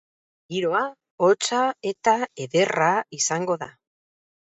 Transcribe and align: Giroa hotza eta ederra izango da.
Giroa 0.55 0.81
hotza 1.27 1.61
eta 1.91 2.17
ederra 2.49 2.91
izango 3.23 3.63
da. 3.67 3.73